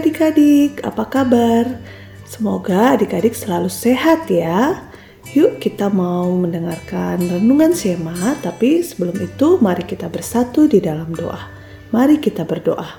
[0.00, 1.76] adik-adik, apa kabar?
[2.24, 4.88] Semoga adik-adik selalu sehat ya.
[5.36, 11.52] Yuk kita mau mendengarkan renungan Sema, tapi sebelum itu mari kita bersatu di dalam doa.
[11.92, 12.96] Mari kita berdoa.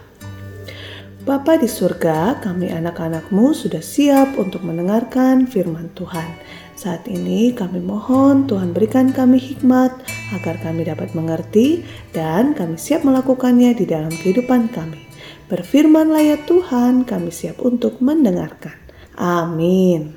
[1.26, 6.38] Bapa di surga, kami anak-anakmu sudah siap untuk mendengarkan firman Tuhan.
[6.78, 9.90] Saat ini kami mohon Tuhan berikan kami hikmat
[10.38, 11.82] agar kami dapat mengerti
[12.14, 15.11] dan kami siap melakukannya di dalam kehidupan kami.
[15.52, 18.80] Berfirmanlah ya Tuhan, kami siap untuk mendengarkan.
[19.20, 20.16] Amin.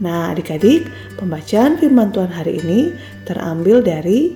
[0.00, 0.88] Nah, adik-adik,
[1.20, 2.96] pembacaan firman Tuhan hari ini
[3.28, 4.32] terambil dari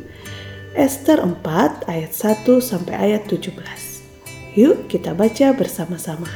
[0.77, 3.56] Esther 4 ayat 1 sampai ayat 17.
[4.61, 6.28] Yuk kita baca bersama-sama.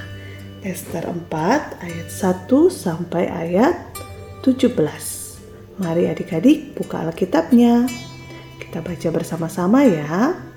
[0.64, 3.76] Esther 4 ayat 1 sampai ayat
[4.40, 4.72] 17.
[5.76, 7.84] Mari adik-adik buka Alkitabnya.
[8.56, 10.49] Kita baca bersama-sama ya.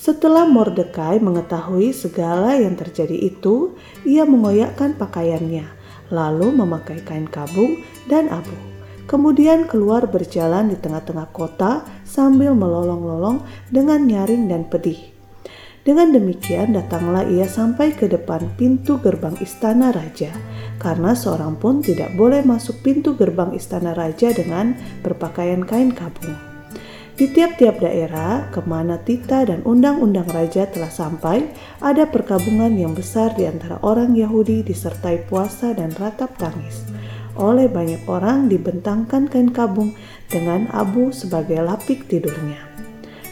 [0.00, 3.76] Setelah Mordekai mengetahui segala yang terjadi itu,
[4.08, 5.68] ia mengoyakkan pakaiannya,
[6.08, 8.56] lalu memakai kain kabung dan abu.
[9.04, 15.12] Kemudian keluar berjalan di tengah-tengah kota sambil melolong-lolong dengan nyaring dan pedih.
[15.84, 20.32] Dengan demikian datanglah ia sampai ke depan pintu gerbang istana raja,
[20.80, 24.72] karena seorang pun tidak boleh masuk pintu gerbang istana raja dengan
[25.04, 26.49] berpakaian kain kabung.
[27.20, 31.52] Di tiap-tiap daerah ke mana tita dan undang-undang raja telah sampai,
[31.84, 36.80] ada perkabungan yang besar di antara orang Yahudi disertai puasa dan ratap tangis.
[37.36, 39.92] Oleh banyak orang dibentangkan kain kabung
[40.32, 42.64] dengan abu sebagai lapik tidurnya.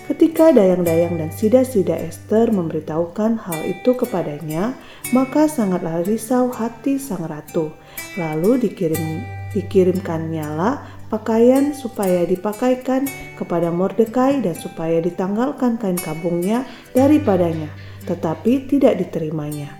[0.04, 4.76] Ketika dayang-dayang dan sida-sida Esther memberitahukan hal itu kepadanya,
[5.16, 7.72] maka sangatlah risau hati sang ratu.
[8.20, 9.24] Lalu dikirim
[9.56, 17.72] dikirimkannya lah pakaian supaya dipakaikan kepada Mordekai dan supaya ditanggalkan kain kabungnya daripadanya,
[18.04, 19.72] tetapi tidak diterimanya.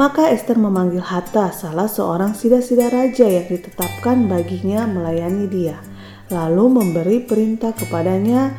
[0.00, 5.76] Maka Esther memanggil Hatta, salah seorang sida-sida raja yang ditetapkan baginya melayani dia,
[6.32, 8.56] lalu memberi perintah kepadanya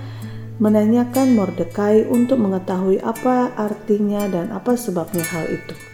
[0.61, 5.92] menanyakan Mordekai untuk mengetahui apa artinya dan apa sebabnya hal itu.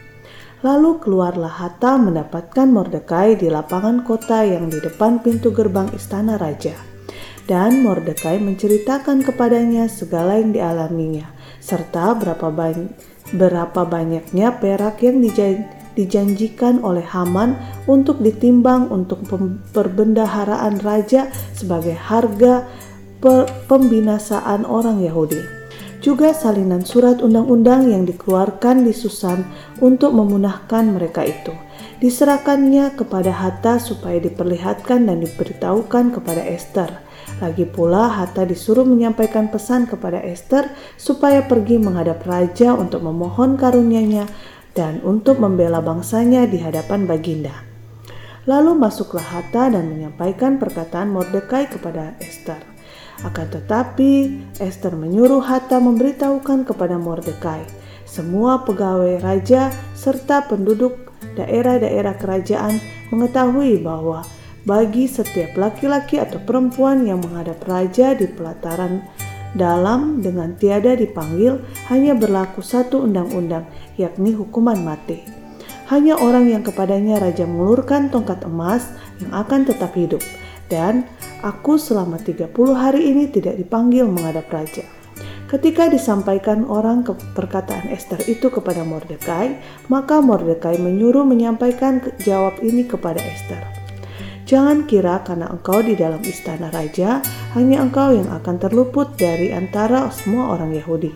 [0.60, 6.76] Lalu keluarlah Hatta mendapatkan Mordekai di lapangan kota yang di depan pintu gerbang istana raja.
[7.48, 11.32] Dan Mordekai menceritakan kepadanya segala yang dialaminya,
[11.64, 12.92] serta berapa, banyak,
[13.40, 15.24] berapa banyaknya perak yang
[15.96, 17.56] dijanjikan oleh Haman
[17.88, 19.24] untuk ditimbang untuk
[19.72, 22.68] perbendaharaan raja sebagai harga
[23.66, 25.59] pembinasaan orang Yahudi
[26.00, 29.44] juga salinan surat undang-undang yang dikeluarkan di Susan
[29.84, 31.52] untuk memunahkan mereka itu.
[32.00, 37.04] Diserahkannya kepada Hatta supaya diperlihatkan dan diberitahukan kepada Esther.
[37.44, 44.28] Lagi pula Hatta disuruh menyampaikan pesan kepada Esther supaya pergi menghadap raja untuk memohon karunia-Nya
[44.72, 47.68] dan untuk membela bangsanya di hadapan Baginda.
[48.48, 52.79] Lalu masuklah Hatta dan menyampaikan perkataan Mordekai kepada Esther.
[53.20, 57.68] Akan tetapi, Esther menyuruh Hatta memberitahukan kepada Mordekai,
[58.08, 62.80] semua pegawai raja serta penduduk daerah-daerah kerajaan
[63.12, 64.24] mengetahui bahwa
[64.64, 69.04] bagi setiap laki-laki atau perempuan yang menghadap raja di pelataran
[69.58, 71.60] dalam dengan tiada dipanggil
[71.90, 73.66] hanya berlaku satu undang-undang
[74.00, 75.26] yakni hukuman mati.
[75.90, 80.22] Hanya orang yang kepadanya raja mengulurkan tongkat emas yang akan tetap hidup
[80.70, 81.04] dan
[81.40, 84.84] Aku selama 30 hari ini tidak dipanggil menghadap raja.
[85.48, 89.56] Ketika disampaikan orang ke perkataan Esther itu kepada Mordekai,
[89.88, 93.64] maka Mordekai menyuruh menyampaikan jawab ini kepada Esther.
[94.46, 97.24] Jangan kira karena engkau di dalam istana raja,
[97.56, 101.16] hanya engkau yang akan terluput dari antara semua orang Yahudi.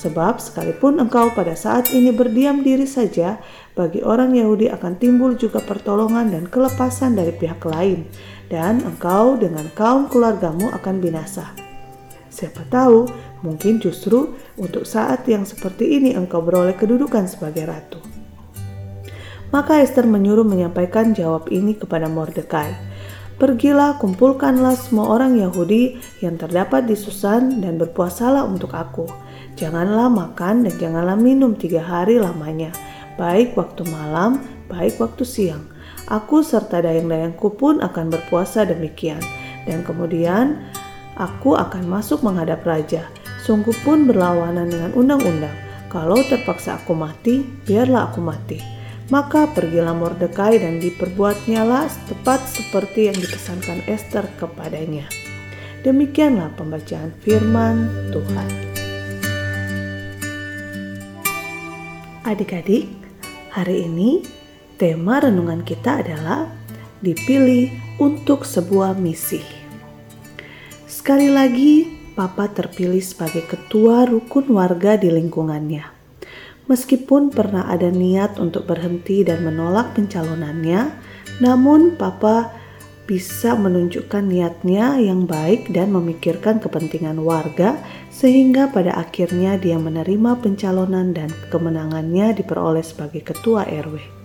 [0.00, 3.36] Sebab sekalipun engkau pada saat ini berdiam diri saja,
[3.76, 8.08] bagi orang Yahudi akan timbul juga pertolongan dan kelepasan dari pihak lain,
[8.50, 11.54] dan engkau dengan kaum keluargamu akan binasa.
[12.28, 13.06] Siapa tahu,
[13.46, 18.02] mungkin justru untuk saat yang seperti ini engkau beroleh kedudukan sebagai ratu.
[19.50, 22.70] Maka Esther menyuruh menyampaikan jawab ini kepada Mordekai.
[23.34, 29.08] Pergilah, kumpulkanlah semua orang Yahudi yang terdapat di Susan dan berpuasalah untuk aku.
[29.58, 32.70] Janganlah makan dan janganlah minum tiga hari lamanya,
[33.18, 35.79] baik waktu malam, baik waktu siang
[36.10, 39.22] Aku serta dayang-dayangku pun akan berpuasa demikian.
[39.62, 40.58] Dan kemudian
[41.14, 43.06] aku akan masuk menghadap raja.
[43.46, 45.54] Sungguh pun berlawanan dengan undang-undang.
[45.86, 48.58] Kalau terpaksa aku mati, biarlah aku mati.
[49.10, 55.06] Maka pergilah Mordekai dan diperbuatnyalah tepat seperti yang dipesankan Esther kepadanya.
[55.86, 58.50] Demikianlah pembacaan firman Tuhan.
[62.22, 62.86] Adik-adik,
[63.50, 64.39] hari ini
[64.80, 66.48] tema renungan kita adalah
[67.04, 67.68] dipilih
[68.00, 69.44] untuk sebuah misi.
[70.88, 75.84] Sekali lagi, Papa terpilih sebagai ketua rukun warga di lingkungannya.
[76.64, 80.96] Meskipun pernah ada niat untuk berhenti dan menolak pencalonannya,
[81.44, 82.48] namun Papa
[83.04, 87.76] bisa menunjukkan niatnya yang baik dan memikirkan kepentingan warga,
[88.08, 94.19] sehingga pada akhirnya dia menerima pencalonan dan kemenangannya diperoleh sebagai ketua RW.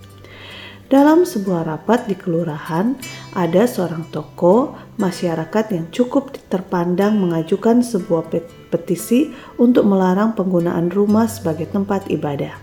[0.86, 2.94] Dalam sebuah rapat di kelurahan,
[3.34, 8.30] ada seorang tokoh masyarakat yang cukup terpandang mengajukan sebuah
[8.70, 12.54] petisi untuk melarang penggunaan rumah sebagai tempat ibadah.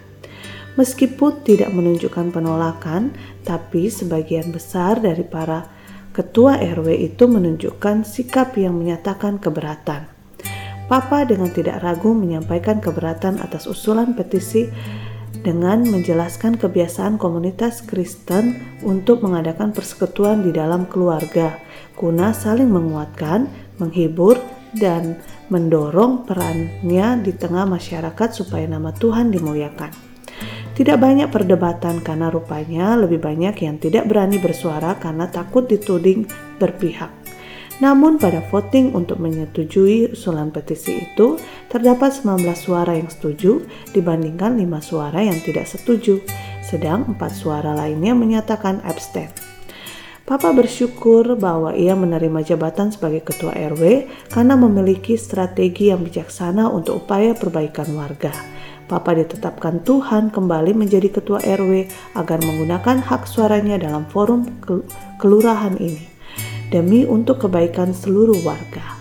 [0.78, 3.10] Meskipun tidak menunjukkan penolakan,
[3.42, 5.66] tapi sebagian besar dari para
[6.14, 10.06] ketua RW itu menunjukkan sikap yang menyatakan keberatan.
[10.86, 14.70] Papa dengan tidak ragu menyampaikan keberatan atas usulan petisi
[15.42, 21.58] dengan menjelaskan kebiasaan komunitas Kristen untuk mengadakan persekutuan di dalam keluarga,
[21.98, 23.50] guna saling menguatkan,
[23.82, 24.38] menghibur,
[24.72, 25.20] dan
[25.52, 29.92] mendorong perannya di tengah masyarakat supaya nama Tuhan dimuliakan.
[30.72, 36.24] Tidak banyak perdebatan karena rupanya lebih banyak yang tidak berani bersuara karena takut dituding
[36.56, 37.21] berpihak.
[37.80, 41.40] Namun pada voting untuk menyetujui usulan petisi itu,
[41.72, 43.64] terdapat 19 suara yang setuju
[43.96, 46.20] dibandingkan 5 suara yang tidak setuju,
[46.60, 49.32] sedang 4 suara lainnya menyatakan abstain.
[50.22, 57.02] Papa bersyukur bahwa ia menerima jabatan sebagai ketua RW karena memiliki strategi yang bijaksana untuk
[57.02, 58.30] upaya perbaikan warga.
[58.86, 64.46] Papa ditetapkan Tuhan kembali menjadi ketua RW agar menggunakan hak suaranya dalam forum
[65.18, 66.11] kelurahan ini
[66.72, 68.96] demi untuk kebaikan seluruh warga.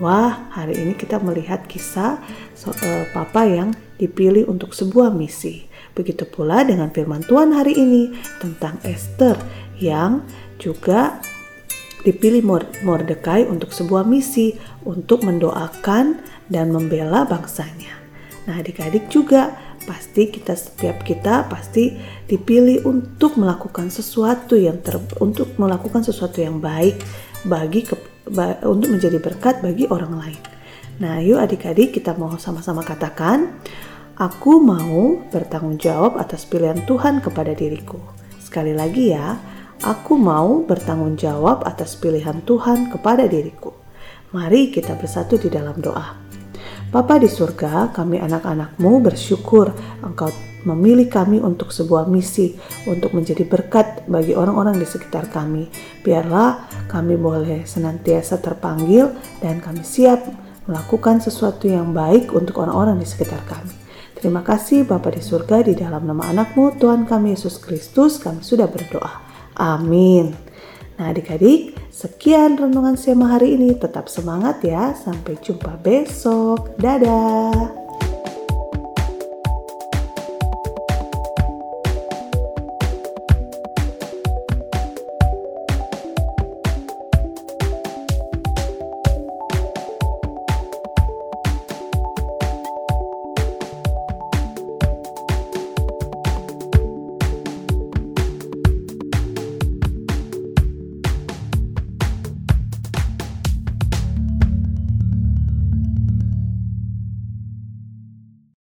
[0.00, 2.18] Wah, hari ini kita melihat kisah
[2.56, 5.68] so, uh, Papa yang dipilih untuk sebuah misi.
[5.92, 9.36] Begitu pula dengan firman Tuhan hari ini tentang Esther
[9.76, 10.24] yang
[10.56, 11.20] juga
[12.02, 12.42] dipilih
[12.82, 16.18] Mordekai untuk sebuah misi untuk mendoakan
[16.50, 17.94] dan membela bangsanya.
[18.48, 21.94] Nah, adik-adik juga pasti kita setiap kita pasti
[22.30, 26.98] dipilih untuk melakukan sesuatu yang ter, untuk melakukan sesuatu yang baik
[27.44, 27.98] bagi ke,
[28.30, 30.40] ba, untuk menjadi berkat bagi orang lain.
[31.02, 33.58] Nah, yuk adik-adik kita mau sama-sama katakan,
[34.14, 37.98] aku mau bertanggung jawab atas pilihan Tuhan kepada diriku.
[38.38, 39.34] Sekali lagi ya,
[39.82, 43.74] aku mau bertanggung jawab atas pilihan Tuhan kepada diriku.
[44.30, 46.21] Mari kita bersatu di dalam doa.
[46.92, 49.72] Bapa di surga, kami anak-anakmu bersyukur
[50.04, 50.28] engkau
[50.68, 52.52] memilih kami untuk sebuah misi,
[52.84, 55.72] untuk menjadi berkat bagi orang-orang di sekitar kami.
[56.04, 59.08] Biarlah kami boleh senantiasa terpanggil
[59.40, 60.20] dan kami siap
[60.68, 63.72] melakukan sesuatu yang baik untuk orang-orang di sekitar kami.
[64.12, 68.68] Terima kasih Bapa di surga di dalam nama anakmu Tuhan kami Yesus Kristus kami sudah
[68.68, 69.24] berdoa.
[69.56, 70.51] Amin.
[71.02, 73.74] Nah adik-adik, sekian renungan Sema hari ini.
[73.74, 74.94] Tetap semangat ya.
[74.94, 76.78] Sampai jumpa besok.
[76.78, 77.81] Dadah.